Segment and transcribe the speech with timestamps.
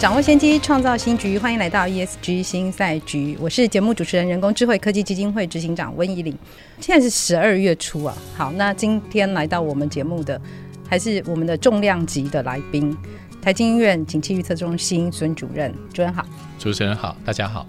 [0.00, 1.38] 掌握先机，创造新局。
[1.38, 6.34] 欢迎来到 ESG 新赛局，我是节目主持人、人工智慧科技基金会执行长温怡玲。
[6.80, 10.40] 现在是十二月初啊，好，那今天来到我们节目的
[10.88, 12.96] 还是我们的重量级的来宾，
[13.42, 16.24] 台经院景气预测中心孙主任，主任好。
[16.58, 17.66] 主持人好，大家好。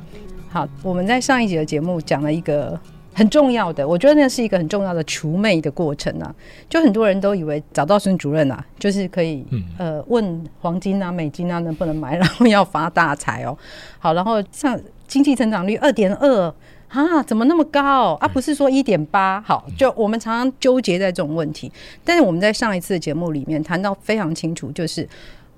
[0.49, 2.79] 好，我们在上一集的节目讲了一个。
[3.13, 6.33] 很重要的，我觉得那是一个很重要的除魅的过程啊。
[6.70, 13.57] 就很多人都以为找到孙主任啊，就是可以、嗯、呃问黄金啊、美金啊能不能买，然后要发大财哦。
[13.99, 16.54] 好，然后像经济成长率二点二
[16.87, 18.27] 啊，怎么那么高啊？
[18.27, 19.41] 不是说一点八？
[19.41, 21.71] 好，就我们常常纠结在这种问题。
[22.04, 25.07] 但是我们在上一次的节目里面谈到非常清楚，就是。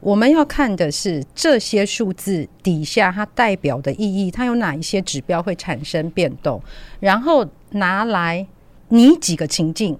[0.04, 6.62] 我们要看的是这些数字底下它代表的意义，它有哪一些指标会产生变动，
[7.00, 8.46] 然后拿来
[8.90, 9.98] 拟几个情境，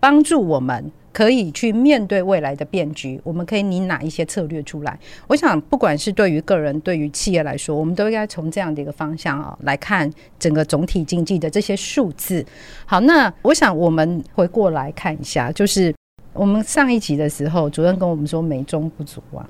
[0.00, 3.20] 帮助我们可以去面对未来的变局。
[3.22, 4.98] 我们可以拟哪一些策略出来？
[5.28, 12.44] 我想，不管是对于个人、对于企业来说，我们都应该从这样的一个方向啊来看整个总体经济的这些数字。
[12.84, 15.94] 好，那我想我们回过来看一下，就是。
[16.38, 19.44] 我们上一集的时候，主任跟我们说美中不足啊，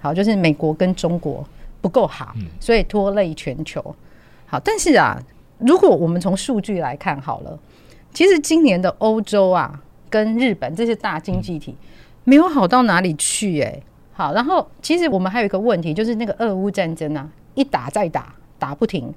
[0.00, 1.46] 好，就是美国跟中国
[1.82, 3.94] 不够好，所以拖累全球。
[4.46, 5.20] 好，但是啊，
[5.58, 7.58] 如果我们从数据来看好了，
[8.14, 11.76] 其实今年的欧洲啊跟日本这些大经济体
[12.24, 13.78] 没有好到哪里去哎。
[14.14, 19.12] 好，然后其实我们还有一个问题，就是那个俄乌战争啊，一打再打，打不停。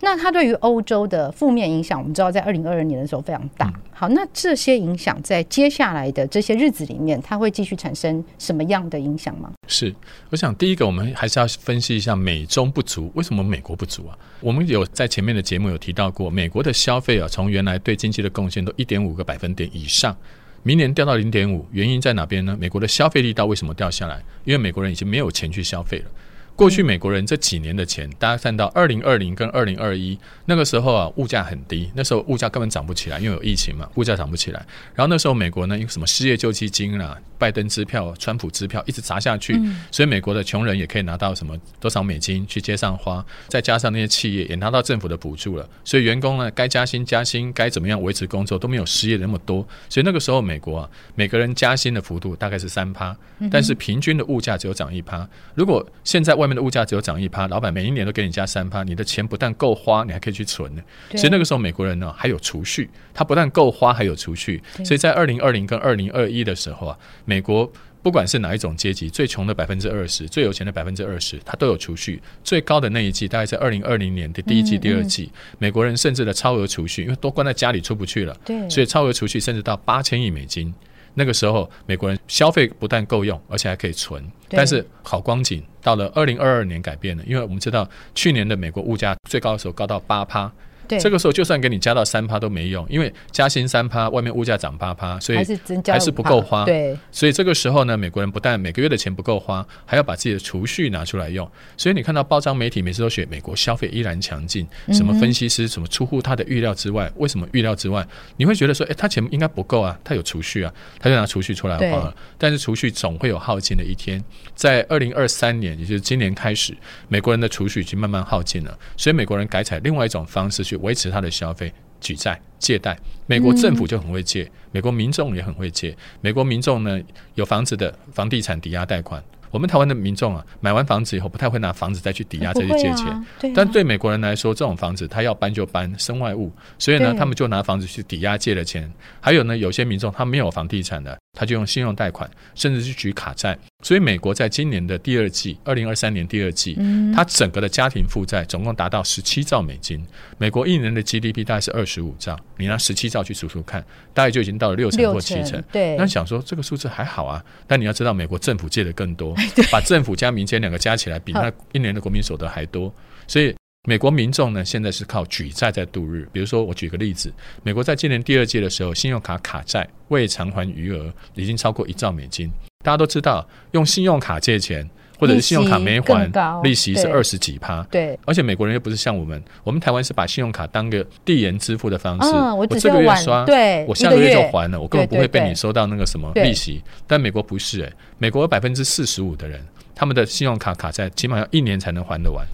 [0.00, 3.72] 那它对于欧洲的负面影响，我们知道在二零二二年的时候非常大。
[3.92, 9.50] 好，那这些影响在接下来的这些日子里面，它会继续产生什么样的影响吗？
[9.66, 9.94] 是，
[10.28, 14.18] 我想第一个我们还是要分析一下美中不足，为什么美国不足啊？
[14.40, 20.14] 我们有在前面的节目有提到过，美国的消费啊，从原来对经济的贡献都一点五个百分点以上，
[20.62, 22.54] 明年掉到零点五，原因在哪边呢？
[22.60, 24.22] 美国的消费力道为什么掉下来？
[24.44, 26.10] 因为美国人已经没有钱去消费了。
[26.56, 34.66] 过去美国人这几年的钱，大家看到二零二零跟二零二一那个时候啊，物价很低，那时候物价根本涨不起来，因为有疫情嘛，物价涨不起来。
[34.94, 49.66] 然后那时候美国呢，有什么失业救济金啦、啊、拜登支票、川普支票一直砸下去，所以美国的穷人也可以拿到什么多少美金去街上花，再加上那些企业也拿到政府的补助了，所以员工呢该加薪加薪，该怎么样维持工作都没有失业的那么多。
[49.90, 53.14] 所以那个时候美国啊，每个人加薪的幅度大概是三趴，
[53.50, 55.28] 但是平均的物价只有涨一趴。
[55.54, 60.82] 如果现在外外面的物价只有涨一趴，老板每一年都给你加三趴，你的钱不但够花，你还可以去存呢。
[61.16, 64.62] 所以那个时候美国人呢还有储蓄，他不但够花，还有储蓄。
[64.84, 67.68] 所以在二零二零跟二零二一的时候啊，美国
[68.00, 72.22] 不管是哪一种阶级，最穷的百分之二十，最有钱的百分之二十，他都有储蓄。
[72.44, 78.36] 最高的那一季大概在二零二零年的第一季、第二季，美国人甚至的超额储蓄，因为都关在家里出不去了，
[78.70, 80.72] 所以超额储蓄甚至到八千亿美金。
[81.18, 84.22] 那个时候，美国人消费不但够用，而且还可以存。
[84.50, 90.52] 但是好光景到了二零二二年改变了，因为我们知道去年的美国物价最高的时候高到八趴。
[90.86, 95.38] 对，这个时候就算给你加到三趴都没用，因为加薪三趴，外面物价涨八趴，所以
[95.86, 96.64] 还是不够花。
[96.64, 101.48] 对，所以这个时候呢，美国人不但每个月的钱不够花，还要把自己的储蓄拿出来用。
[101.76, 107.10] 所以你看到报章媒体每次都写美国消费依然强劲，什么分析师什么出乎他的预料之外。
[107.16, 108.06] 为什么预料之外？
[108.36, 112.14] 你会觉得说，哎，他钱应该不够啊，他有储蓄啊，他就拿储蓄出来花了。
[112.38, 114.22] 但是储蓄总会有耗尽的一天，
[114.54, 116.76] 在二零二三年，也就是今年开始，
[117.08, 120.75] 美国人的储蓄已经慢慢耗尽了，所以美国人改采另外一种方式去。
[120.76, 125.96] 维持他的消费，举债借贷，美国政府就很会借，嗯、美国民众也很会借。
[126.20, 127.00] 美国民众呢，
[127.34, 138.92] 有房子的房地产抵押贷款，我们台湾的民众啊，买完房子以后不太会拿房子再去抵押再去借钱，啊啊、但对美国人来说，这种房子他要搬就搬，身外物，所以呢，他们就拿房子去抵押借了钱。
[139.20, 141.16] 还有呢，有些民众他没有房地产的。
[141.36, 146.76] 他就用信用贷款，甚至是举卡债，所以美国在今年的第二季，二零二三年第二季，
[147.14, 150.02] 它整个的家庭负债总共达到十七兆美金。
[150.38, 153.84] 美国一年的 GDP 大概是二十五兆，你拿十七兆去数数看，
[154.14, 155.62] 大概就已经到了六成或七成。
[155.70, 159.36] 对，那想说这个数字还好啊，但你要知道，美国政府借的更多，
[159.70, 162.92] 把政府加民间两个加起来，比那一年的国民所得还多，
[163.28, 163.54] 所以。
[163.88, 166.28] 美国民众呢，现在是靠举债在度日。
[166.32, 172.50] 比如说，我举个例子，美国在今年第二季的时候，信用卡卡债未偿还余额已经超过一兆美金。
[172.82, 174.88] 大家都知道，用信用卡借钱
[175.20, 176.28] 或者是信用卡没还，
[176.64, 177.80] 利息是二十几趴。
[177.84, 182.28] 对，而且美国人又不是像我们，我们台湾是把信用卡当个递延支付的方式。
[182.34, 186.82] 嗯、我，这个月刷，对，我下个月就还了，我根本不会被你收到那个什么利息。
[187.06, 192.44] 但美国不是美国有百分之四十五的人，他们的信用卡卡债起码要一年才能还得完。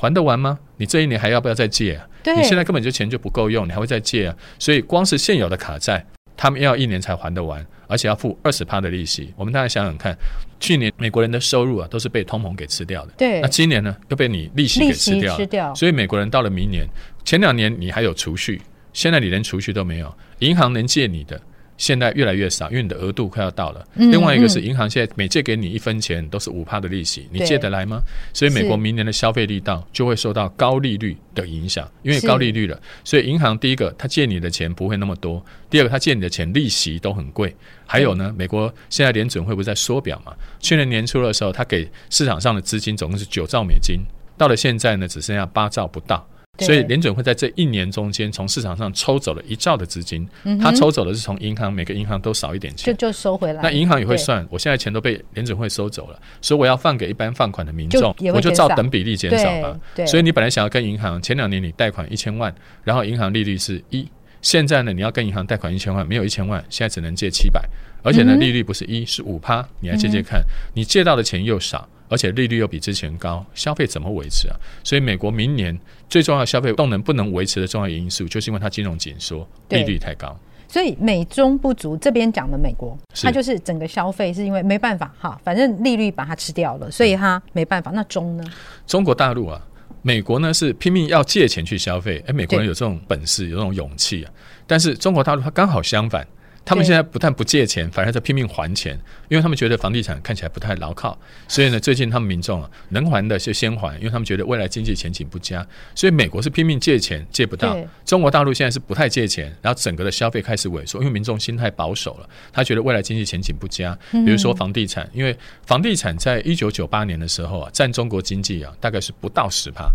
[0.00, 0.58] 嗯，还得完吗？
[0.78, 2.08] 你这一年还要不要再借啊？
[2.22, 4.36] 对，你现在根本就钱就不够用，你还会再借啊？
[4.58, 6.04] 所以光是现有的卡债，
[6.36, 7.64] 他们要一年才还得完。
[7.86, 10.16] 而且要付二十趴的利息，我们大家想想看，
[10.60, 13.12] 去年美国人的收入啊都是被通膨给吃掉的。
[13.18, 15.36] 对，那今年呢又被你利息给吃掉了。
[15.36, 15.74] 吃掉。
[15.74, 16.86] 所以美国人到了明年，
[17.24, 18.62] 前两年你还有储蓄，
[18.92, 21.40] 现在你连储蓄都没有，银行能借你的。
[21.80, 23.88] 现在越来越少，因为你的额度快要到了。
[23.94, 28.02] 嗯、另外一个是银行现在每借给你一分钱都是五帕的利息，你借得来吗？
[28.34, 37.56] 所以美国明年的消费力道就会受到高利率的影响，因为高利率了，所以银行第一个他借你的钱不会那么多，第二个他借你的钱利息都很贵。
[37.86, 40.34] 还有呢，美国现在联准会不是在缩表嘛？
[40.60, 44.00] 去年年初的时候，他给市场上的资金总共是九兆美金，
[44.36, 46.28] 到了现在呢，只剩下八兆不到。
[46.60, 50.28] 所以联准会在这一年中间从市场上抽走了一兆的资金，
[50.60, 53.62] 他抽走的是从银行每个银行都少一点钱，就就收回来。
[53.62, 59.78] 那银行也会算，我现在钱都被联准会收走了，所以我要放给一般放款的民众，我就照等比例减少吧。
[60.06, 62.54] 所以你本来想要跟银行前两年你贷款一千万，
[62.84, 64.06] 然后银行利率是一，
[64.42, 67.62] 现在呢你要跟银行贷款一千万，没有一千万，现在只能借七百，
[68.02, 70.42] 而且呢利率不是一，是五趴，你来借借看，
[70.74, 71.88] 你借到的钱又少。
[72.12, 74.56] 而且利率又比之前高，消费怎么维持啊？
[74.82, 80.36] 所以美国明年最重要的消费动能不能维持的重要因素，就是因为它金融紧缩，利率太高。
[80.66, 87.92] 所以美中不足，这边讲的美国，它就是整个消费是因为没办法哈，反正利率把它吃掉了，所以它没办法。
[87.92, 88.42] 那中呢？
[88.88, 89.64] 中国大陆啊，
[90.02, 94.32] 美国呢是拼命要借钱去消费，哎，美国人有这种本事，有这种勇气啊。
[94.66, 96.26] 但是中国大陆它刚好相反。
[96.64, 98.96] 他们现在不但不借钱，反而在拼命还钱，
[99.28, 101.18] 因为他们觉得房地产看起来不太牢靠，
[101.48, 105.66] 所以呢，最近他们民众啊，能还的就先还，因为他们觉得未来经济前景不佳。
[105.94, 107.74] 所以美国是拼命借钱，借不到；
[108.04, 113.98] 中国大陆现在是不太借钱，然后整个的消费开始萎缩，因为民众心态保守了，他觉得未来经济前景不佳。
[114.12, 115.36] 比如说房地产，因为
[115.66, 119.90] 房地产在一九九八年的时候啊，占中国经济啊大概是不到十趴，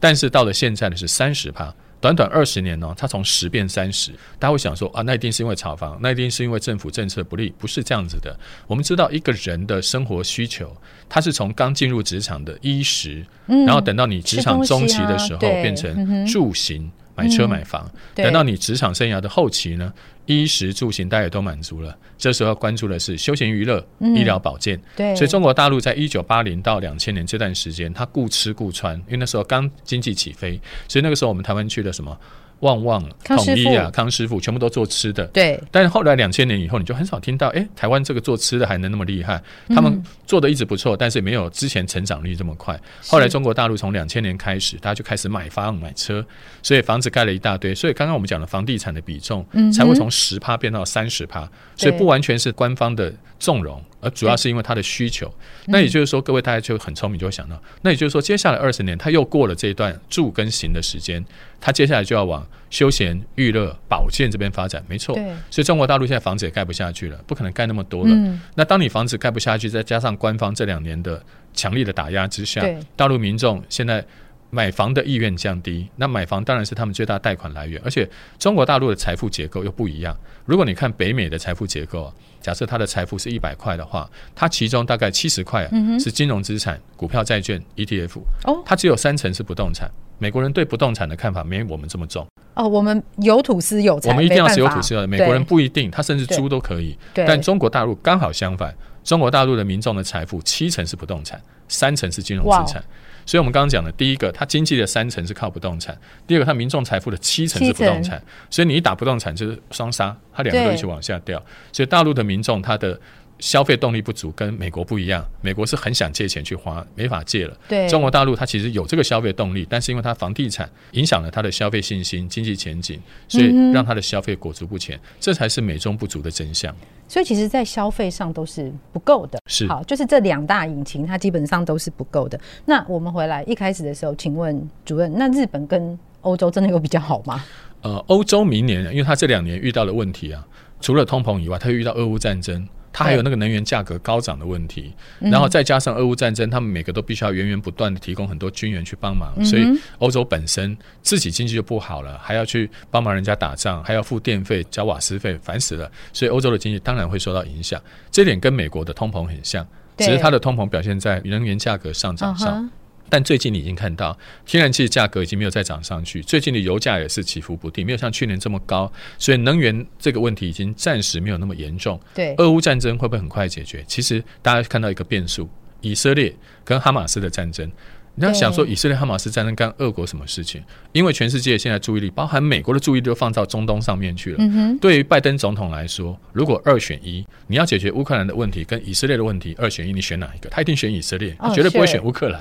[0.00, 1.72] 但是到了现在呢是三十趴。
[2.00, 8.38] 短短二十年呢，它从十变三十，大家会想说啊，那一定是因为炒房，那一定是因为政府政策不利，不是这样子的。
[8.66, 10.74] 我们知道一个人的生活需求，
[11.08, 16.90] 它是从刚进入职场的衣食，然后等到你职场中期的时候，变成住行。
[17.18, 19.92] 买车买房，嗯、等到你职场生涯的后期呢，
[20.26, 24.80] 衣食住行大家也都满足了，这时候要关注的是休闲娱乐、嗯、医疗保健。
[24.96, 32.16] 对，所以中国大陆在一九八零到两千年这段时间，他顾吃顾穿，因为那时候刚经济起飞，所以那个时候我们台湾去了什么？
[32.60, 35.24] 旺旺、统一啊、康师傅，全部都做吃的。
[35.26, 35.60] 对。
[35.70, 39.40] 但是后来两千年以后，你就很少听到，哎，台湾这个做吃的还能那么厉害？
[39.68, 42.78] 他们做的一直不错，但是没有之前成长率这么快。
[43.06, 46.24] 后来中国大陆从两千年开始，大家就开始买房买车，
[46.62, 47.74] 所以房子盖了一大堆。
[47.74, 51.48] 所以刚刚我们讲的房地产的比重，才会从十趴变到三十趴。
[51.76, 53.82] 所以不完全是官方的纵容。
[54.00, 55.32] 而主要是因为它的需求，
[55.66, 61.24] 那也就是说，各位大家就很聪明，就会想到，那也就是说，接下来二十年，他又过了这一段住跟行的时间，
[61.60, 65.14] 他接下来就要往休闲、娱乐、保健这边发展，没错。
[65.50, 68.14] 所以中国大陆现在房子也盖不下去了，不可能盖那么多了。
[68.54, 71.22] 那当你房子盖不下去，再加上官方这两年的
[71.52, 72.64] 强力的打压之下，
[72.94, 74.04] 大陆民众现在
[74.50, 80.16] 买房的意愿降低，那买房当然是他们最大贷款来源，而且中国大陆的财富结构又不一样。
[80.44, 82.12] 如果你看北美的财富结构。
[82.40, 88.20] 假设他的财富是一百块的话，他其中大概七十块是金融资产、股票、债券、ETF。
[88.44, 89.90] 哦，他只有三成是不动产。
[90.18, 92.24] 美国人对不动产的看法没我们这么重。
[92.54, 95.06] 哦，我们有土司有财，我们一定要是有土司有财。
[95.08, 96.96] 美国人不一定，他甚至租都可以。
[97.12, 102.82] 但中国大陆刚好相反，中国大陆的民众的财富七成是不动产，三成是金融资产。
[103.28, 105.94] 所以，我们刚刚讲的，第一个，它经济的三成是靠不动产；
[106.26, 108.18] 第二个，它民众财富的七成是不动产。
[108.48, 111.38] 所以，你一打不动产就是双杀，它两个都一起往下掉。
[111.70, 112.98] 所以，大陆的民众他的
[113.38, 115.24] 消费动力不足，跟美国不一样。
[115.40, 117.56] 美国是很想借钱去花，没法借了。
[117.68, 124.98] 对，中国大陆它其实有这个消费动力，但是因为它房地产影响了它的消费信心、经济前景，所以让它的消费裹足不前。
[125.20, 126.74] 这才是美中不足的真相。
[127.06, 129.38] 所以其实，在消费上都是不够的。
[129.46, 132.38] 是，好，就是这两大引擎，它基本上都是不够的。
[132.66, 137.42] 那我们回来一开始的时候，请问主任，那日本跟欧洲真的有比较好吗？
[137.82, 140.44] 呃，欧洲明年，因为它这两年遇到的问题啊，
[140.80, 142.68] 除了通膨以外，它又遇到俄乌战争。
[142.98, 149.64] 它还有那个能源价格高涨的问题，然后再加上俄乌战争，他们每个都必须要源源不断的提供很多军援去帮忙，所以
[149.98, 155.88] 欧洲本身自己经济就不好了，还要去帮忙人家打仗，还要付电费、交瓦斯费，烦死了。
[156.12, 159.64] 所以欧洲的经济当然会受到影响，这点跟美国的通膨很像。
[159.96, 162.64] 只是它的通膨表现在能源价格上涨上。
[162.64, 162.68] Uh-huh.
[163.08, 172.00] 但最近你已经看到，天然气的价格已经没有再涨上去，最近的油价也是起伏不定，没有像去年这么高，所以能源这个问题已经暂时没有那么严重。
[172.14, 173.84] 对，俄乌战争会不会很快解决？
[173.86, 175.48] 其实大家看到一个变数，
[175.80, 176.34] 以色列
[176.64, 177.70] 跟哈马斯的战争。
[178.18, 180.60] 你要想说以色列哈马斯战争干俄国什么事情？
[180.90, 184.38] 因为全世界现在注意力，包含美国的注意力都放到中东上面去了。
[184.40, 190.50] 嗯、对于拜登总统来说，如果二选一，你要解决乌克兰的问题跟以色列的问题，二选一，你选哪一个？
[190.50, 192.40] 他一定选以色列，他绝对不会选乌克兰。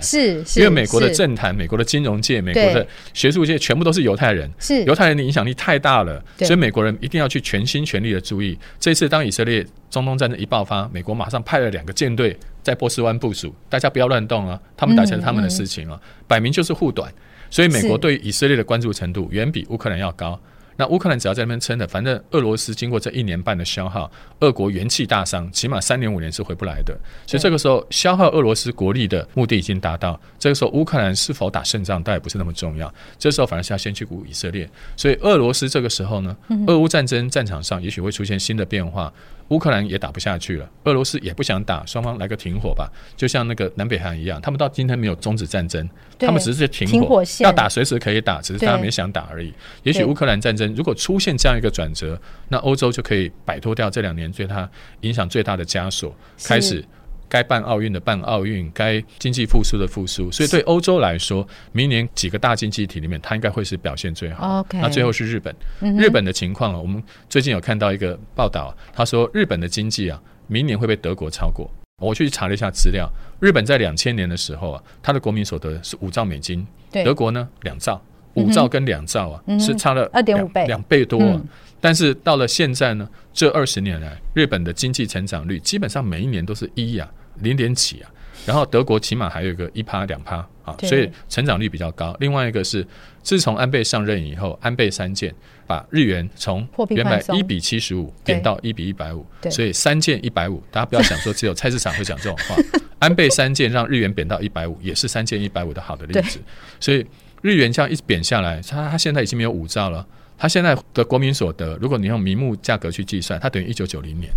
[0.56, 8.58] 因为美国的政坛、美国的金融界、美国的学术界全部都是犹太人，是犹太人的影响力太大了，所以美国人一定要去全心全力的注意。
[8.80, 12.36] 这次当以色列中东战争一爆发，美国马上派了两个舰队。
[12.68, 14.60] 在波斯湾部署，大家不要乱动啊！
[14.76, 17.10] 他们打起来是他们的事情啊，嗯嗯、摆明就是护短。
[17.50, 20.38] 所以美国对以色列的关注程度远比乌克兰要高。
[20.80, 26.94] 那乌克兰只要在那边撑着，反正俄罗斯经过这一年半的消耗，俄国元气大伤，起码三年五年是回不来的。
[27.26, 30.20] 所以这个时候消耗俄罗斯国力的目的已经达到。
[30.38, 32.94] 这个时候乌克兰是否打胜仗，倒也不是那么重要。
[33.18, 34.70] 这时候反而是要先去鼓舞以色列。
[34.98, 36.36] 所以俄罗斯这个时候呢，
[36.68, 39.12] 俄乌战争战场上也许会出现新的变化。
[39.50, 45.90] 乌克兰也打不下去了，俄罗斯也不想打，双方来个停火吧，就像那个南北韩一样，他们到今天没有终止战争，
[46.20, 49.54] 他们只是停火，要打随时可以打，只是大家没想打而已。
[49.84, 54.70] 也许乌克兰战争如果出现这样一个转折，那欧洲就可以摆脱掉这两年对他
[55.02, 56.14] 影响最大的枷锁，
[56.44, 56.84] 开始。
[57.30, 64.66] 该办奥运的办奥运，该经济复苏的复苏，所以对欧洲来说，明年几个大经济体里面，它应该会是表现最好。
[64.74, 65.56] 那最后是日本，
[65.98, 71.70] 日本的情况啊，我们最近有看到一个报道，他说日本的经济啊，明年会被德国超过。
[72.02, 78.00] 我去查了一下资料，日本在两千年的时候啊，它的国民所得是五兆美金，德国呢两兆，
[78.36, 81.20] 五兆跟两兆啊是差了二点五倍，两倍多。
[81.20, 81.44] 嗯
[81.80, 88.10] 但是到了现在呢，这二十年来，日本的经济成长率基本上每一年都是一呀、啊，零点几啊。
[88.46, 92.16] 然后德国起码还有一个一趴两趴啊，所以成长率比较高。
[92.20, 92.86] 另外一个是，
[93.22, 95.34] 自从安倍上任以后，安倍三箭
[95.66, 100.64] 把日元从原来一比七十五贬到一比一百五，所以三箭一百五。
[100.72, 102.56] 大家不要想说只有菜市场会讲这种话，
[103.00, 106.40] 安倍三箭让日元贬到一百五，也是三箭一百五的好的例子。
[106.80, 107.06] 所以
[107.42, 110.06] 日元这样一直贬下来，它它现在已经没有五兆了。
[110.38, 114.32] 他现在的国民所得，如果你用名目价格去计算，它等于一九九零年，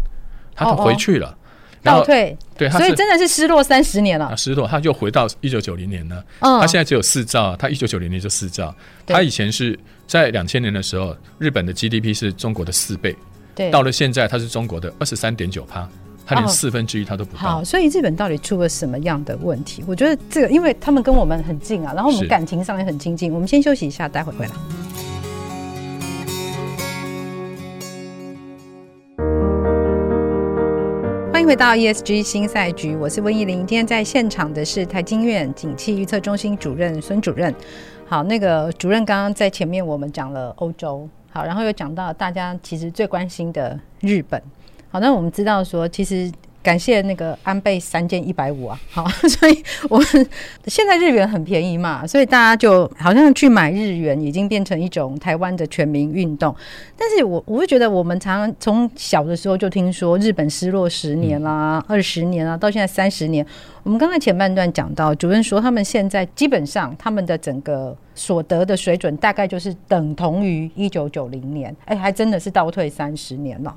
[0.55, 1.37] 他都回去了，哦哦
[1.83, 4.27] 倒退，对，所以真的是失落三十年了。
[4.27, 6.25] 啊，失落，他就回到一九九零年了。
[6.41, 8.75] 嗯，他现在只有四兆，他一九九零年就四兆，
[9.07, 13.17] 他以前是在两千年的时候，日本的 GDP 是中国的四倍，
[13.55, 15.89] 对，到了现在，它是中国的二十三点九趴，
[16.27, 17.43] 他连四分之一他都不到。
[17.43, 19.83] 好，所以日本到底出了什么样的问题？
[19.87, 23.33] 我觉得这个，因为他们跟我们很近啊，然后我们感情上也很亲近。
[23.33, 24.53] 我们先休息一下，待会回来。
[31.51, 33.67] 回到 ESG 新赛局，我是温怡玲。
[33.67, 37.53] 今天在现场的是台经院景气预测中心主任孙主任。
[38.07, 44.41] 好，那个主任刚刚在前面我们讲了欧洲，好，然后又讲到大家其实最关心的日本。
[44.93, 46.31] 好，那我们知道说，其实。
[46.63, 50.07] 感谢那个安倍三件一百五啊，好， 所以我们
[50.67, 56.55] 现在日元很便宜嘛，所以大家就好像去买日元已经变成一种台湾的全民运动。
[56.99, 63.45] 但是我我会觉得，我们常常从小的时候就听说日本失落十年啦、二十年啊，到现在三十年。
[63.83, 73.75] 我们刚才前半段讲到，主任说他们现在基本上他们的整个所得的水准大概就是等同于一九九零年，哎，还真的是倒退三十年了。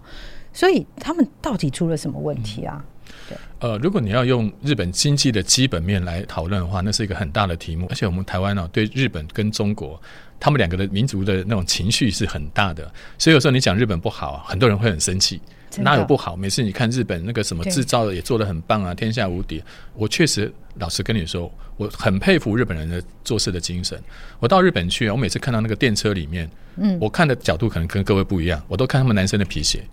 [0.54, 2.84] 所以他们到底出了什么问题啊？
[3.28, 7.88] 对，呃，如果你要用日本经济的基本面来讨论的话，那是一个很大的题目。
[7.90, 10.02] 而且我们台湾呢，对日本跟中国，
[10.40, 12.90] 他们两个的民族的那种情绪是很大的。
[13.18, 15.42] 所以有时候你讲日本不好，很多人会很生气。
[15.78, 16.36] 哪有不好？
[16.36, 19.64] 每次你看日本那个什么制造的也做得很棒啊，天下无敌。
[19.96, 24.00] 我确实老实跟你说，我很佩服日本人的做事的精神。
[24.40, 29.84] 我到日本去，我每次看到那个电车里面，嗯，我看的角度可能跟各位不一样，我都看他们男生的皮鞋。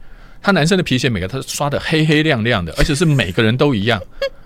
[0.42, 4.00] 他男生的皮鞋每个他刷的黑黑亮亮的，而且是每个人都一样，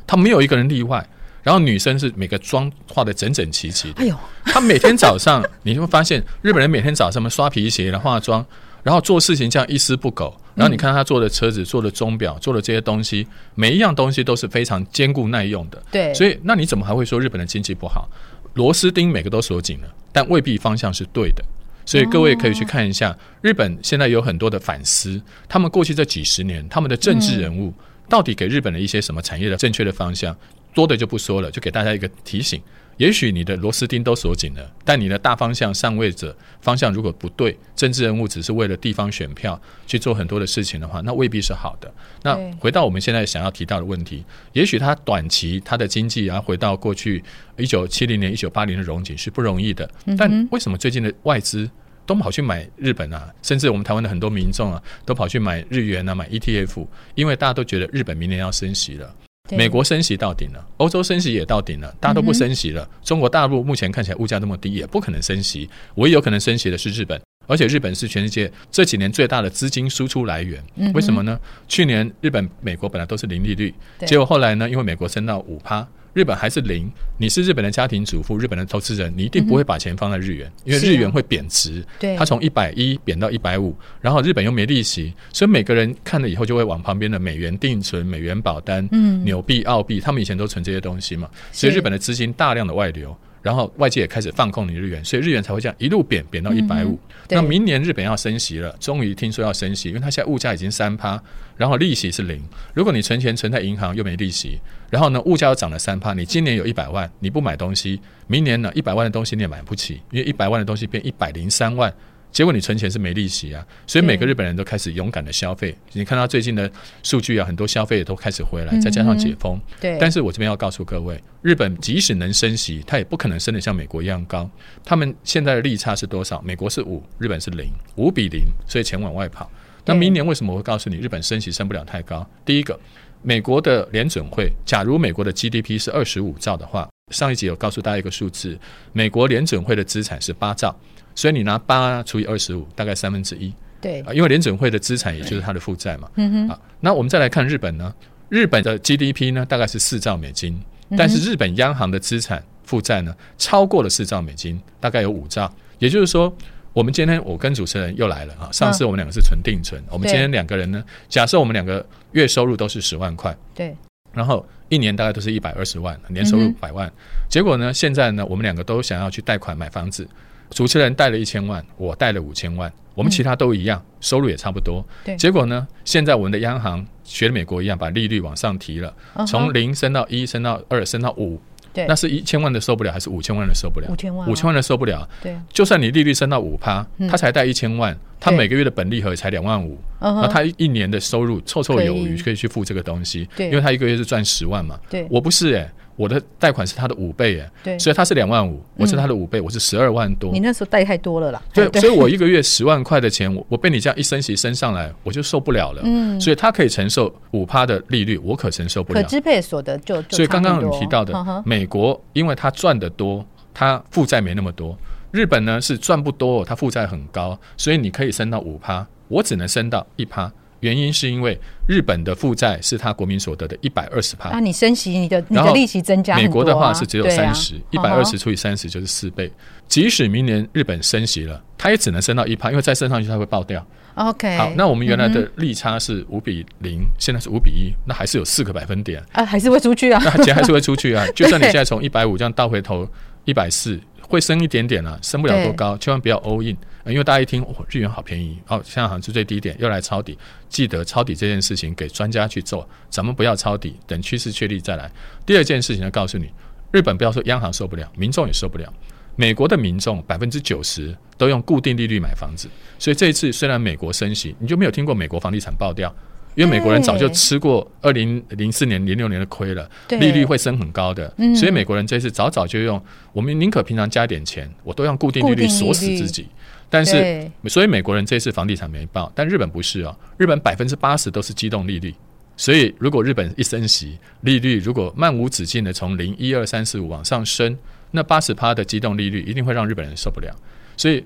[0.06, 1.06] 他没有一个人例外。
[1.42, 4.02] 然后女生是每个妆化的整整齐齐的。
[4.02, 8.42] 哎呦，他每天早上你会发现日本人每天早上们刷皮鞋、然后化妆，
[8.82, 10.34] 然后做事情这样一丝不苟。
[10.54, 15.82] 然后你看他做的车子、做的钟表、做的这些东西，每一样东西都是非常坚固耐用的。
[15.90, 18.08] 对，所以那你怎么还会说日本的经济不好？
[18.54, 21.44] 螺丝钉每个都锁紧了，但未必方向是对的。
[21.86, 27.72] 所以各位可以去看一下，日本现在有很多的反思，他们过去这几十年，他们的政治人物
[28.08, 30.36] 到底给日本的一些什么产业的正确的方向，
[30.74, 32.60] 多的就不说了，就给大家一个提醒。
[32.96, 41.92] 也许你的螺丝钉都锁紧了，但你的大方向上位者方向如果不对，政治人物只是为了地方选票去做很多的事情的话，那未必是好的。
[42.22, 47.22] 那回到我们现在想要提到的问题，也许他短期他的经济啊，回到过去
[47.56, 49.88] 一九七零年、一九八零的荣景是不容易的。
[50.16, 51.68] 但为什么最近的外资
[52.06, 53.32] 都跑去买日本啊？
[53.42, 59.14] 甚至我们台湾的很多民众啊，都跑去买日元啊，买 ETF，因为大家都觉得日本明年要升息了。
[59.50, 62.82] 美国升息到顶了，欧洲升息也到顶了，大家都不升息了。
[62.82, 65.68] 嗯、中国大陆目前看起来物价那么低，也不可能升息。
[65.96, 70.64] 唯一有可能升息的是日本，而且日本是全世界这几年最大的资金输出来源。
[70.94, 71.38] 为什么呢？
[71.68, 73.74] 去年日本、美国本来都是零利率，
[74.06, 75.86] 结果后来呢，因为美国升到五趴。
[76.14, 81.84] 日本还是零，你是日本的家庭主妇，日本的投资人，你一定不会把钱放在日元，嗯、因为日元会贬值。
[81.98, 93.14] 对，它从一百一贬到一百五，然后日本又没利息，所以每个人看了以后就会往旁边的美元定存、美元保单、嗯、纽币、澳币，他们以前都存这些东西嘛，所以日本的资金大量的外流。
[93.42, 96.98] 然后外界也开始放空你日元，所以日元才会这样一路贬贬到一百五。
[97.28, 101.22] 那明年日本要升息了，终于听说要升息，因为它现在物价已经三趴，
[101.54, 102.42] 然后利息是零。
[102.72, 104.58] 如果你存钱存在银行又没利息，
[104.94, 111.92] 然后呢物价又涨了三趴，你今年有一百万，你不买东西，明年呢一百万的东西你也买不起，因为一百万的东西变一百零三万。
[112.30, 115.76] 结果你存钱是没利息啊，所以每个日本人都开始勇敢的消费。
[115.94, 116.70] 你看到最近的
[117.02, 119.60] 数据啊，很多消费也都开始回来，再加上解封。
[119.80, 119.98] 对。
[119.98, 124.48] 但是我这边要告诉各位，日本即使能升息，它也不可能升得像美国一样高。
[124.84, 126.40] 他们现在的利差是多少？
[126.42, 129.50] 美国是五，日本是零，五比零，所以钱往外跑。
[129.86, 132.26] 那明年为什么我会告诉你日本升息升不了太高？
[132.44, 132.78] 第一个，
[133.24, 138.56] 美国的联准会，假如美国的 GDP 是二十五兆的话，上一集有告诉大家一个数字，
[138.92, 140.76] 美国联准会的资产是八兆。
[141.14, 143.50] 所以你拿八除以二十五，大概三分之一。
[143.80, 146.10] 对，啊因为联准会的资产也就是它的负债嘛。
[146.16, 146.48] 嗯哼。
[146.48, 147.94] 啊，那我们再来看日本呢？
[148.28, 150.60] 日本的 GDP 呢，大概是四兆美金，
[150.96, 155.50] 但是日本央行的资产负债呢，超过了四兆美金，大概有五兆。
[155.78, 156.34] 也就是说，
[156.74, 158.50] 我们今天我跟主持人又来了啊。
[158.52, 163.74] 上次我们两个是纯定存，我们今天两个人呢，假设我们两个月收入都是十万块，对，
[164.12, 166.92] 然后一年大概都是一百二十万，年收入百万。
[167.30, 170.06] 结果呢，现在呢，我们两个都想要去贷款买房子。
[170.50, 174.84] 主持人贷了一千万，我贷了五千万，我们其他都一样，嗯、收入也差不多。
[175.04, 178.94] 对，结果呢，现在我们的央行学美国一样，把利率往上提了，
[179.26, 181.40] 从零升到一，升到二，升到五。
[181.74, 183.88] 对，那是一千万的受不了，还是五千万的受不了？
[183.90, 185.06] 五千万，五千万的受不了。
[185.20, 193.28] 对，就算你利率升到五趴，他才贷一千万，他每个月的本利和才两万五，那他一年的收入绰绰有余，可以去付这个东西。
[193.36, 194.78] 对，因为他一个月是赚十万嘛。
[194.88, 195.72] 对，我不是哎、欸。
[195.96, 200.32] 我的贷款是他的五倍耶，对，所以他是两万五，我是他的五倍，我是十二万多。
[200.32, 205.82] 你那时候贷太多了啦，对，所以我一个月十万块的钱，我我被你这样一升息升上来，我就受不了了。
[205.84, 209.02] 嗯，所以他可以承受五趴的利率，我可承受不了。
[209.02, 214.76] 可支配所得就，所以刚刚你提到的美国，因为他赚得多，他负债没那么多。
[215.12, 220.32] 日本呢是赚不多，他负债很高，所以你可以升到五趴，我只能升到一趴。
[220.64, 229.30] 原因是因为日本的负债是他国民所得的一百二十趴，那你升息，你的你的利息增加，美国的话是只有三十，一百二十除以三十就是四倍。
[229.68, 233.64] 即使明年日本升息了，它也只能升到一趴，因为再升上去它会爆掉。
[233.96, 239.02] OK，好，那我们原来的利差是五比零，现在是五比一，那还是有四个百分点。
[239.12, 242.88] 啊，还是会出去啊，那钱还是会出去啊， 就算你现在从一百五这样倒回头
[243.26, 243.78] 一百四。
[244.14, 250.16] 会升一点点了，升不了多高，千万不要 all in，因为大家一听哦，日元好便宜哦，现在好像是最低点，又来抄底，
[250.48, 254.90] 记得抄底这件事情给专家去做，咱们不要抄底，等趋势确立再来。
[255.26, 256.30] 第二件事情要，告诉你，
[256.72, 258.72] 日本不要说央行受不了，民众也受不了。
[259.16, 262.48] 美国的民众百分之九十都用固定利率买房子，
[262.78, 265.94] 所以这一次虽然美国升息，你就没有听过美国房地产爆掉。
[266.34, 276.26] 因为美国人早就吃过二零零四年、零六年的亏了，利率会升很高的，所以美国人这次早早就用我们宁可平常加点钱，我都用固定利率锁死自己。
[276.68, 281.94] 但是，所以美国人这次房地产没爆，但日本不是哦，日本百分之八十都是机动利率，
[282.36, 287.56] 所以如果日本一升息，利率如果漫无止境的从零一二三四五往上升，
[287.92, 290.34] 那八十趴的机动利率一定会让日本人受不了。
[290.76, 291.04] 所以，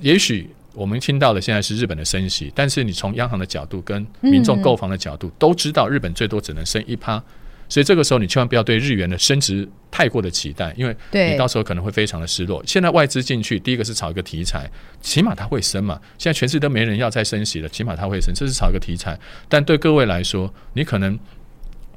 [0.00, 0.48] 也许。
[0.72, 7.22] 我们听到的现在是日本的升息，但是你从央行的角度跟民众购房的角度都知道，日本最多只能升一趴，
[7.68, 12.62] 所以这个时候你千万不要对日元的升值太过的期待，因为你到时候可能会非常的失落。
[12.64, 16.00] 现在外资进去，第一个是炒一个题材，起码它会升嘛。
[16.16, 19.18] 现在全世界都没人要再升息了，起码它会升，这是炒一个题材。
[19.48, 21.18] 但对各位来说，你可能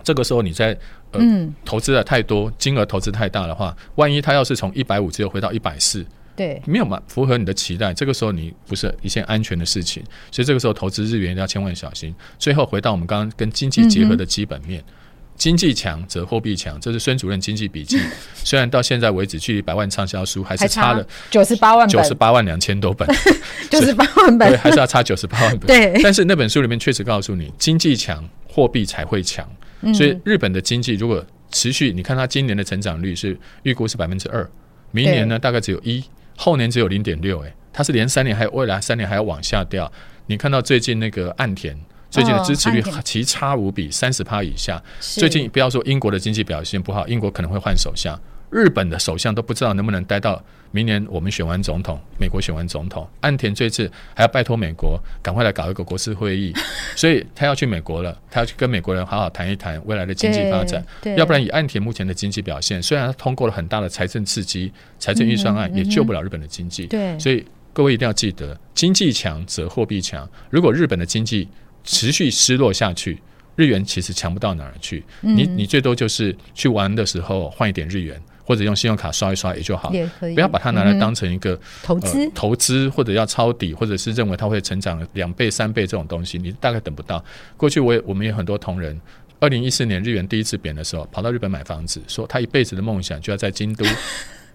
[0.04, 0.76] 这个时候你在
[1.12, 1.22] 呃
[1.64, 6.04] 投资的太多，金额投资太大的话，万一它要是从一百五只有回到一百四。
[6.36, 7.94] 对，没有嘛，符合你的期待。
[7.94, 12.14] 这个时候你不是一件安全的事情，所以这个时候投资日元要千万小心。
[12.40, 14.94] 最后回到我们刚刚跟经济结合的基本面，嗯、
[15.36, 18.00] 经济强则货币强，这是孙主任经济笔记。
[18.44, 23.08] 虽然到现在为止，距离百万畅销书还是差了九十八万九十八万两千多本，
[23.70, 25.68] 九十八万本，对，还是要差九十八万本。
[25.68, 29.48] 对，但是那本书里面确实告诉你，经济强，货币才会强。
[29.94, 34.50] 所以日本的经济如果持续，你看它今年的成长率是预估是百分之二，
[34.92, 36.02] 明年呢大概只有一，
[36.36, 39.92] 后年只有零点六，哎，它是连三年还有未来三年还要往下掉。
[40.28, 41.78] 你看到最近那个岸田。
[42.10, 44.80] 最近的支持率奇差无比，三十趴以下。
[45.00, 48.16] 最近不要说英国的经济表现不好，英国可能会换首相，
[48.52, 50.40] 日本的首相都不知道能不能待到
[50.74, 51.06] 明年。
[51.10, 56.52] 我们选完总统，美国选完总统，岸田这次还要拜托美国赶快来搞一个国事会议，
[56.98, 60.84] 所以他要去美国了，他要去跟美国人好好谈一谈未来的经济发展。
[61.16, 66.88] 要不然以岸田目前的经济表现，虽然他通过了很大的财政刺激、财政预算案，也救不了日本的经济。
[66.88, 70.28] 对，所以各位一定要记得，经济强则货币强。
[70.50, 71.48] 如果日本的经济
[71.84, 73.22] 持续失落下去，
[73.56, 75.04] 日元其实强不到哪儿去。
[75.22, 79.92] 嗯、你你最多就是去玩的时候换一点日元，或者用信用卡刷一刷也就好。
[79.94, 87.24] 也可以，不要把它拿来当成一个、嗯、投资、呃、投资或者要抄底，或者是认为它会成长两倍三倍这种东西，你大概等不到。
[87.58, 89.00] 过去我也我们有很多同仁，
[89.40, 93.86] 二零一四年日元第一次贬的时候，跑到日本买房子，说他一辈子的梦想就要在京都。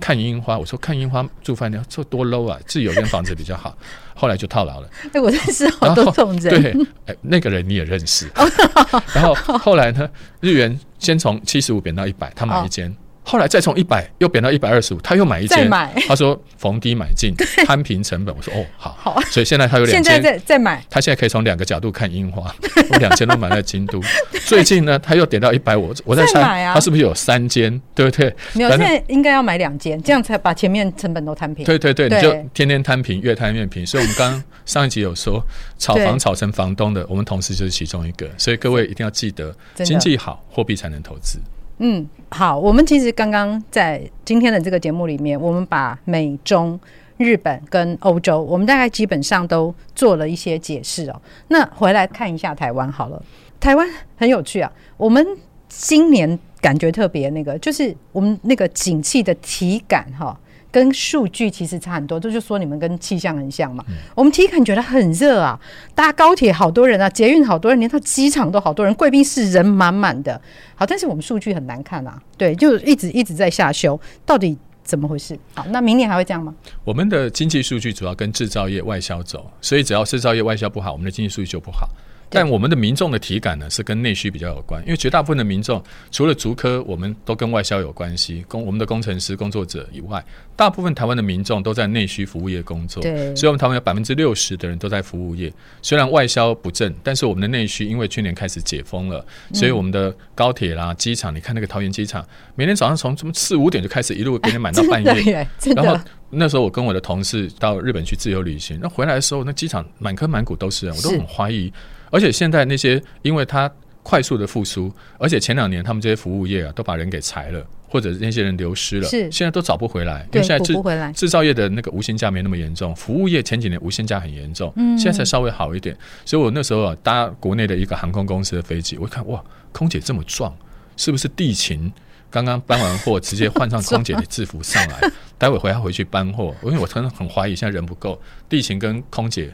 [0.00, 2.56] 看樱花，我说看樱花住饭店，这多 low 啊！
[2.64, 3.76] 自己有间房子比较好。
[4.14, 4.88] 后来就套牢了。
[5.02, 6.62] 哎、欸，我认识好多这种人。
[6.62, 6.70] 对，
[7.06, 8.28] 哎、欸，那个人你也认识。
[9.12, 12.88] 然后后来呢，日元先从七十五贬到一百，他买一间。
[12.88, 12.94] 哦
[13.28, 15.68] 后来再从一百又贬到一百二十五，他又买一间。
[16.08, 17.34] 他说逢低买进，
[17.66, 18.34] 摊平成本。
[18.34, 19.20] 我说哦好，好。
[19.30, 20.02] 所以现在他有两千。
[20.02, 20.82] 现在再再买。
[20.88, 22.50] 他现在可以从两个角度看樱花。
[22.90, 24.00] 我两千都买在京都。
[24.46, 26.40] 最近呢，他又点到一百五，我在猜
[26.72, 28.34] 他是不是有三间，对不对？
[28.54, 31.66] 没有，现在应该要买两间，这样才把前面成本都摊平。
[31.66, 33.84] 对对对，你就天天摊平，越摊越平。
[33.84, 35.44] 所以我们刚刚上一集有说，
[35.78, 38.26] 炒房 炒成房东的，我们同事就是其中一个。
[38.38, 41.38] 所以各位一定要记得，经济好，货币才能投资。
[41.78, 46.78] 嗯，好，我们其实刚刚在今天的这个节目里面，我们把美中、
[47.16, 51.22] 日本跟欧洲，我们大概基本上都做了一些解释哦。
[51.48, 53.22] 那回来看一下台湾好了，
[53.60, 54.70] 台湾很有趣啊。
[54.96, 55.24] 我们
[55.68, 60.38] 今年感觉特别那个，就是我们那个景气的体感哈。
[60.70, 63.84] 跟数据其实差很多，这就说你们跟气象很像嘛。
[63.88, 65.58] 嗯、我们体感觉得很热啊，
[65.94, 70.40] 搭高铁好多人啊，捷运好多人，连到机场都好多人，贵宾室人满满的。
[70.74, 75.38] 好，但是我们数据很难看啊，对，就一直一直在下修，到底怎么回事？
[75.54, 76.54] 好，那明年还会这样吗？
[76.84, 81.88] 我们的经济数据主要跟制造业外销走，所以只要制造业外销不好，我们的经济数据就不好。
[82.30, 93.02] 但我们的民众的体感呢，是跟内需比较有关，因为绝大部分的民众除了竹科，我们都跟外销有关系，工我们的工程师、工作者以外，大部分台湾的民众都在内需服务业工作。
[93.02, 95.52] 对，所以我们台湾有百分之六十的人都在服务业。
[95.80, 105.48] 虽然外销不振，但是我们的内需因为去年开始解封了，所以我们的高铁啦、机场，你看那个桃园机场，每天早上从什么四五点就开始一路给你满到半夜。
[105.74, 105.98] 然后
[106.30, 111.72] 那时候我跟我的同事到日本去自由旅行，那回来的时候，那机场满坑满谷都是人，我都很怀疑。
[112.10, 113.70] 而且现在那些，因为它
[114.02, 120.26] 快速的复苏，而且前两年他们这些服务业啊，都把人给裁了，或者那些人流失了，是现在都找不回来。
[120.32, 120.74] 因为现在制
[121.14, 125.94] 制造业的那个无薪假没那么严重，服务业前几年无薪假很严重，嗯，现在才稍微好一点。
[126.24, 130.56] 所以我那时候啊，搭国内的一个航空公司的飞机，我一看哇，空姐这么壮，
[130.96, 131.92] 是不是地勤
[132.30, 135.00] 刚刚搬完货，直接换上空姐的制服上来，
[135.36, 136.54] 待会回来回去搬货？
[136.62, 138.18] 因为我真的很怀疑现在人不够，
[138.48, 139.52] 地勤跟空姐。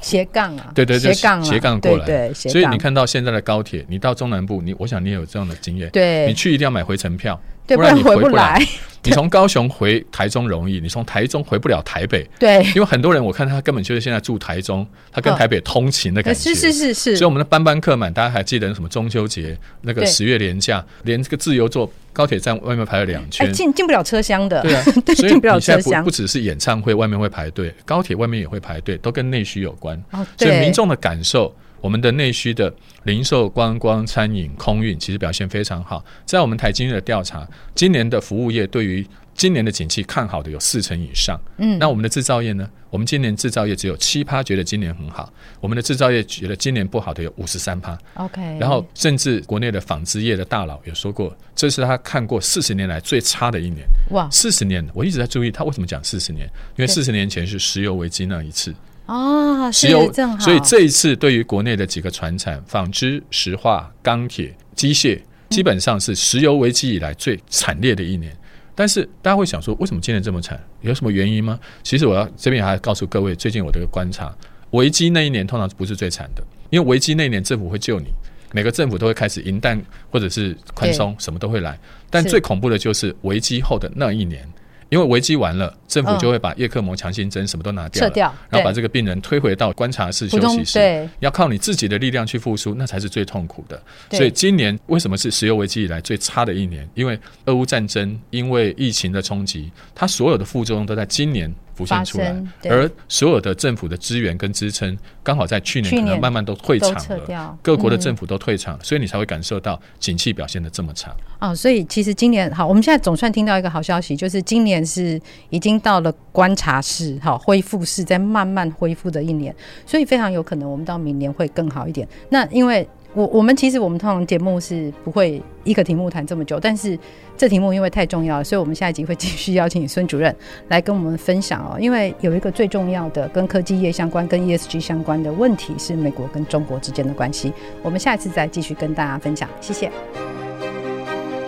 [0.00, 7.40] 斜杠啊，对对对，斜杠斜杠过来，对对，所以你看到现在的高铁，你到中南部，你我想你也有这样的经验，对，你去一定要买回程票。
[7.76, 8.60] 不然你回不来。
[9.02, 12.28] 你从高雄回台中容易，你从台中回不了台北。
[12.38, 16.38] 对，因为很多人我看他根本就是现在住台中，他跟台北通勤的感觉。
[16.38, 17.16] 是是是是。
[17.16, 24.60] 所以我们的班班客满，大家还记得什么中秋节那个十月连假，连这个自由坐高铁站外面排了两圈，进进不了车厢的。
[24.60, 24.82] 对啊，
[25.16, 29.98] 所以你现在不不只是演唱会外面会排队，高铁外面也会排队，都跟内需有关。
[30.36, 31.56] 所以民众的感受。
[31.80, 32.72] 我们的内需的
[33.04, 36.04] 零售、观光、餐饮、空运其实表现非常好。
[36.24, 41.40] 在我们台经的调查，今年的服务业对于今年的景气看好的有四成以上。
[41.58, 42.68] 嗯，那我们的制造业呢？
[42.90, 47.96] 我们今年制造业只有七趴觉得今年很好，我们的制造业觉得今年不好的有五十三趴。
[48.14, 53.86] OK，然后甚至国内的纺织业的大佬也说过，这是他看过四十年来最差的一年。
[54.10, 56.44] 哇，四十年，我一直在注意他为什么讲四十年，
[56.76, 58.74] 因为四十年前是石油危机那一次。
[59.10, 68.32] 哦，石油正好，所以这一次对于国内的几个船产、纺织、石化、钢铁、机械，基本上是石油危机以来最惨烈的一年。
[68.72, 70.58] 但是大家会想说，为什么今年这么惨？
[70.82, 71.58] 有什么原因吗？
[71.82, 74.32] 其实我要这边还要告诉各位，最近我的一个观察，
[74.70, 78.06] 危机那一年通常不是最惨的，因为危机那一年政府会救你。
[78.52, 81.76] 每个政府都会开始银弹或者是宽松，什么都会来。
[82.08, 84.48] 但最恐怖的就是危机后的那一年。
[84.90, 93.80] 因为危机完了，政府就会把叶克膜强心针什么都拿掉，撤掉，然后把这个病人推回到观察室休息室，要靠你自己的力量去复苏，那才是最痛苦的。
[94.10, 96.86] 所以今年为什么是石油危机以来最差的一年？
[96.94, 101.50] 因为俄乌战争，因为疫情的冲击，它所有的副作用都在今年。
[101.80, 111.10] 浮现出来，而所有的政府的资源跟支撑，刚好在去年可能慢慢都退场了，各国的政府都退场，所以你才会感受到景气表现的这么差。
[111.38, 119.54] 哦，所以其实今年好，我们现在总算听到一个好消息，就是今年是已经到了观察室，好恢复室在慢慢恢复的一年，
[119.86, 122.06] 所以非常有可能我们到明年会更好一点。
[122.28, 122.86] 那因为。
[123.12, 126.96] 我我们其实我们通常节目是不会一个题目谈这么久，但是
[127.36, 130.34] 这题目因为太重要了，所以我们下一集会继续邀请孙主任
[130.68, 131.76] 来跟我们分享哦。
[131.80, 137.52] 因为有一个最重要的跟科技业相关、跟 ESG 相关的问题是美国跟中国之间的关系。
[137.82, 139.90] 我们下一次再继续跟大家分享，谢谢。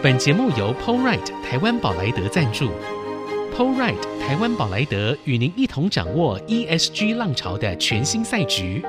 [0.02, 2.70] 本节目由 Polright 台湾宝莱德赞助
[3.56, 8.82] ，Polright 台湾宝莱德与您一同掌握 ESG 浪潮的全新赛局。